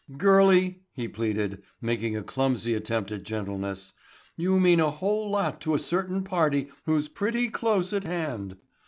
"Girlie," 0.17 0.81
he 0.93 1.07
pleaded, 1.07 1.61
making 1.79 2.17
a 2.17 2.23
clumsy 2.23 2.73
attempt 2.73 3.11
at 3.11 3.21
gentleness, 3.21 3.93
"you 4.35 4.59
mean 4.59 4.79
a 4.79 4.89
whole 4.89 5.29
lot 5.29 5.61
to 5.61 5.75
a 5.75 5.79
certain 5.79 6.23
party 6.23 6.71
who's 6.87 7.07
pretty 7.07 7.49
close 7.49 7.93
at 7.93 8.03
hand. 8.05 8.57